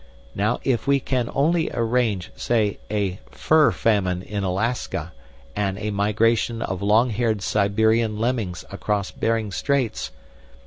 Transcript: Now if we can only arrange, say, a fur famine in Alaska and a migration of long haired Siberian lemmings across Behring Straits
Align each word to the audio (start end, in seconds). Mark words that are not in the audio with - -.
Now 0.33 0.59
if 0.63 0.87
we 0.87 0.99
can 0.99 1.29
only 1.31 1.69
arrange, 1.71 2.31
say, 2.35 2.79
a 2.89 3.19
fur 3.29 3.69
famine 3.71 4.23
in 4.23 4.43
Alaska 4.43 5.13
and 5.55 5.77
a 5.77 5.91
migration 5.91 6.63
of 6.63 6.81
long 6.81 7.11
haired 7.11 7.43
Siberian 7.43 8.17
lemmings 8.17 8.65
across 8.71 9.11
Behring 9.11 9.51
Straits 9.51 10.09